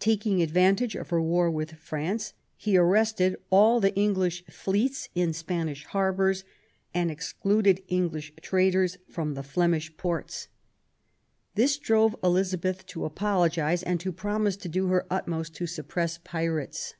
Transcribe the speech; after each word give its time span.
Taking 0.00 0.42
advantage 0.42 0.96
of 0.96 1.10
her 1.10 1.22
war 1.22 1.48
with 1.48 1.76
France, 1.78 2.32
he 2.56 2.76
arrested 2.76 3.36
all 3.48 3.78
the 3.78 3.94
English 3.94 4.44
fleets 4.46 5.08
in 5.14 5.32
Spanish 5.32 5.84
harbours 5.84 6.42
and 6.92 7.12
excluded 7.12 7.80
English 7.86 8.32
traders 8.42 8.96
from 9.08 9.34
the 9.34 9.44
Flemish 9.44 9.96
ports. 9.96 10.48
This 11.54 11.78
drove 11.78 12.16
Elizabeth 12.24 12.84
to 12.86 13.04
apologise 13.04 13.84
and 13.84 14.00
to 14.00 14.10
promise 14.10 14.56
to 14.56 14.68
do 14.68 14.88
her 14.88 15.06
utmost 15.08 15.54
to 15.54 15.68
suppress 15.68 16.18
pirates. 16.18 16.94